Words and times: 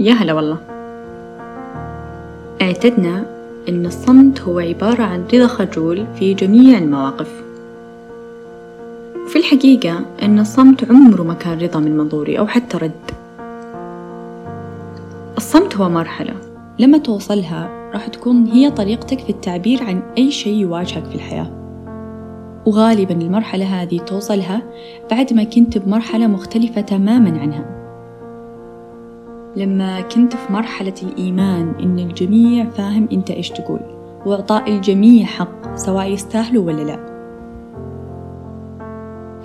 يا 0.00 0.12
هلا 0.12 0.32
والله. 0.32 0.58
اعتدنا 2.62 3.26
أن 3.68 3.86
الصمت 3.86 4.40
هو 4.40 4.58
عبارة 4.58 5.02
عن 5.02 5.26
رضا 5.26 5.46
خجول 5.46 6.06
في 6.18 6.34
جميع 6.34 6.78
المواقف. 6.78 7.42
وفي 9.24 9.38
الحقيقة 9.38 10.00
أن 10.22 10.38
الصمت 10.38 10.90
عمره 10.90 11.22
ما 11.22 11.34
كان 11.34 11.58
رضا 11.58 11.80
من 11.80 11.96
منظوري 11.96 12.38
أو 12.38 12.46
حتى 12.46 12.76
رد. 12.76 13.10
الصمت 15.36 15.76
هو 15.76 15.88
مرحلة 15.88 16.34
لما 16.78 16.98
توصلها 16.98 17.90
راح 17.92 18.06
تكون 18.06 18.46
هي 18.46 18.70
طريقتك 18.70 19.20
في 19.20 19.30
التعبير 19.30 19.82
عن 19.82 20.02
أي 20.18 20.30
شيء 20.30 20.54
يواجهك 20.54 21.04
في 21.04 21.14
الحياة. 21.14 21.50
وغالبا 22.66 23.14
المرحلة 23.14 23.82
هذه 23.82 23.98
توصلها 23.98 24.62
بعد 25.10 25.32
ما 25.32 25.44
كنت 25.44 25.78
بمرحلة 25.78 26.26
مختلفة 26.26 26.80
تماما 26.80 27.40
عنها. 27.40 27.85
لما 29.56 30.00
كنت 30.00 30.36
في 30.36 30.52
مرحلة 30.52 30.94
الإيمان 31.02 31.72
إن 31.80 31.98
الجميع 31.98 32.64
فاهم 32.64 33.08
أنت 33.12 33.30
إيش 33.30 33.50
تقول 33.50 33.80
وإعطاء 34.26 34.70
الجميع 34.70 35.24
حق 35.26 35.76
سواء 35.76 36.12
يستاهلوا 36.12 36.66
ولا 36.66 36.82
لا. 36.82 37.16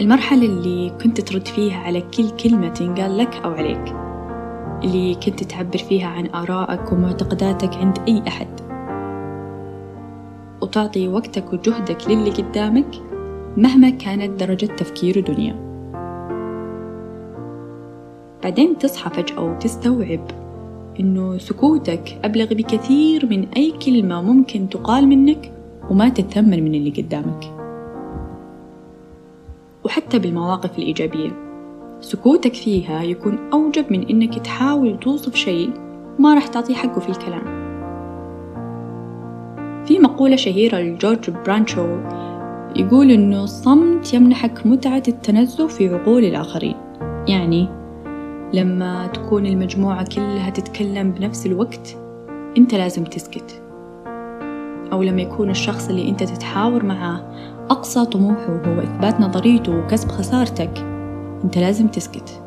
المرحلة 0.02 0.45
اللي 0.45 0.89
كنت 1.03 1.21
ترد 1.21 1.47
فيها 1.47 1.77
على 1.77 2.02
كل 2.02 2.29
كلمة 2.29 2.69
تنقال 2.69 3.17
لك 3.17 3.35
أو 3.45 3.52
عليك 3.52 3.95
اللي 4.83 5.16
كنت 5.16 5.43
تعبر 5.43 5.77
فيها 5.77 6.07
عن 6.07 6.27
آرائك 6.27 6.91
ومعتقداتك 6.91 7.73
عند 7.73 7.97
أي 8.07 8.23
أحد. 8.27 8.47
وتعطي 10.61 11.07
وقتك 11.07 11.53
وجهدك 11.53 12.09
للي 12.09 12.31
قدامك 12.31 12.95
مهما 13.57 13.89
كانت 13.89 14.39
درجة 14.39 14.66
تفكير 14.66 15.19
دنيا 15.19 15.70
بعدين 18.44 18.78
تصحى 18.78 19.09
فجأة 19.09 19.44
وتستوعب 19.44 20.20
إنه 21.00 21.38
سكوتك 21.38 22.20
أبلغ 22.23 22.45
بكثير 22.45 23.25
من 23.25 23.48
أي 23.58 23.72
كلمة 23.86 24.22
ممكن 24.22 24.70
تقال 24.70 25.08
منك 25.08 25.52
وما 25.89 26.09
تتثمن 26.09 26.64
من 26.64 26.75
اللي 26.75 26.89
قدامك. 26.89 27.53
وحتى 29.86 30.20
بالمواقف 30.20 30.80
الإيجابية 30.80 31.31
سكوتك 32.02 32.53
فيها 32.53 33.03
يكون 33.03 33.38
أوجب 33.53 33.86
من 33.92 34.08
إنك 34.09 34.39
تحاول 34.39 35.00
توصف 35.00 35.36
شيء 35.36 35.70
ما 36.20 36.33
راح 36.33 36.48
تعطيه 36.48 36.73
حقه 36.73 37.00
في 37.00 37.09
الكلام. 37.09 37.61
في 39.86 40.00
مقولة 40.00 40.36
شهيرة 40.36 40.78
لجورج 40.78 41.30
برانشو 41.30 41.86
يقول 42.76 43.11
إنه 43.11 43.44
الصمت 43.44 44.14
يمنحك 44.14 44.66
متعة 44.66 45.03
التنزه 45.08 45.67
في 45.67 45.89
عقول 45.89 46.23
الآخرين 46.23 46.76
يعني 47.28 47.80
لما 48.53 49.07
تكون 49.07 49.45
المجموعة 49.45 50.05
كلها 50.16 50.49
تتكلم 50.49 51.11
بنفس 51.11 51.45
الوقت 51.45 51.97
أنت 52.58 52.75
لازم 52.75 53.03
تسكت. 53.03 53.61
أو 54.91 55.03
لما 55.03 55.21
يكون 55.21 55.49
الشخص 55.49 55.89
اللي 55.89 56.09
أنت 56.09 56.23
تتحاور 56.23 56.85
معاه 56.85 57.21
أقصى 57.69 58.05
طموحه 58.05 58.61
هو 58.66 58.80
إثبات 58.80 59.21
نظريته 59.21 59.77
وكسب 59.77 60.09
خسارتك 60.09 60.77
أنت 61.43 61.58
لازم 61.58 61.88
تسكت. 61.88 62.41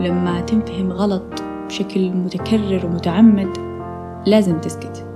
لما 0.00 0.40
تنفهم 0.40 0.92
غلط 0.92 1.42
بشكل 1.66 2.10
متكرر 2.10 2.86
ومتعمد 2.86 3.58
لازم 4.26 4.58
تسكت. 4.58 5.06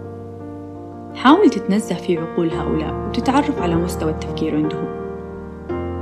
حاول 1.15 1.51
تتنزه 1.51 1.95
في 1.95 2.19
عقول 2.19 2.51
هؤلاء 2.51 3.09
وتتعرف 3.09 3.63
على 3.63 3.77
مستوى 3.77 4.11
التفكير 4.11 4.57
عندهم. 4.57 4.89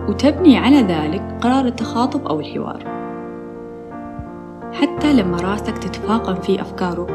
وتبني 0.09 0.59
على 0.59 0.83
ذلك 0.83 1.39
قرار 1.41 1.65
التخاطب 1.65 2.27
أو 2.27 2.41
الحوار. 2.41 2.96
حتى 5.07 5.15
لما 5.15 5.37
راسك 5.37 5.79
تتفاقم 5.79 6.35
في 6.35 6.61
أفكاره 6.61 7.07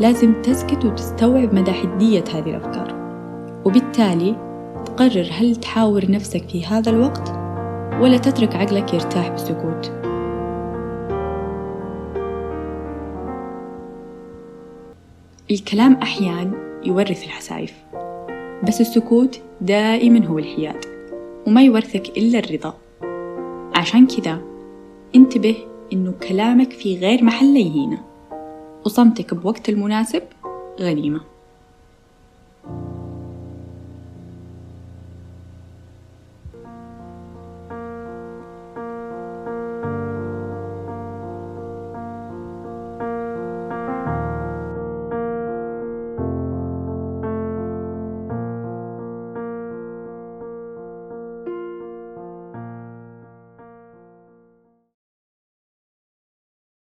لازم 0.00 0.42
تسكت 0.42 0.84
وتستوعب 0.84 1.54
مدى 1.54 1.72
حدية 1.72 2.24
هذه 2.34 2.50
الأفكار. 2.50 2.94
وبالتالي 3.64 4.36
تقرر 4.84 5.28
هل 5.32 5.56
تحاور 5.56 6.10
نفسك 6.10 6.48
في 6.48 6.66
هذا 6.66 6.90
الوقت 6.90 7.30
ولا 8.00 8.18
تترك 8.18 8.56
عقلك 8.56 8.94
يرتاح 8.94 9.28
بالسكوت. 9.28 9.92
الكلام 15.50 15.94
أحيان 15.94 16.52
يورث 16.84 17.24
الحسايف 17.24 17.74
بس 18.68 18.80
السكوت 18.80 19.40
دائما 19.60 20.26
هو 20.26 20.38
الحياد 20.38 20.84
وما 21.46 21.62
يورثك 21.62 22.18
إلا 22.18 22.38
الرضا. 22.38 22.74
عشان 23.76 24.06
كذا 24.06 24.38
انتبه 25.14 25.56
إنه 25.92 26.12
كلامك 26.28 26.72
في 26.72 26.98
غير 26.98 27.24
محله 27.24 27.60
يهينه 27.60 28.04
وصمتك 28.84 29.34
بوقت 29.34 29.68
المناسب 29.68 30.22
غنيمة. 30.80 31.31